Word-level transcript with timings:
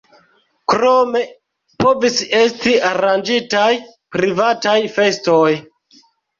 Krome 0.71 1.21
povis 1.83 2.17
esti 2.41 2.75
aranĝitaj 2.93 3.69
privataj 4.19 4.77
festoj. 4.99 5.49